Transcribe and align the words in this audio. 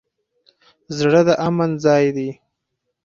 زړه 0.97 1.21
د 1.27 1.29
امن 1.47 1.71
ځای 1.83 2.05
دی. 2.15 2.29